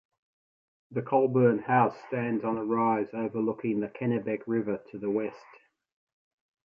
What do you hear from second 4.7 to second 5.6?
to the west.